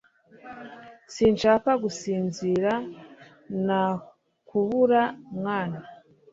sinshaka 1.13 1.69
gusinzira 1.83 2.71
Nakubura 3.65 5.03
mwana 5.37 5.79